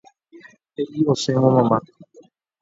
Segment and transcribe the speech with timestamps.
[0.75, 1.77] He'i osẽvo mamá.